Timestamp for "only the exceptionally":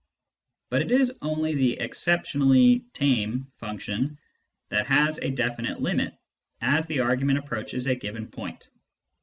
1.21-2.85